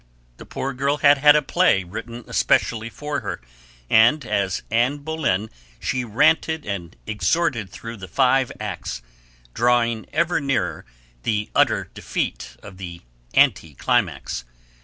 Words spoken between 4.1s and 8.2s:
as Anne Boleyn she ranted and exhorted through the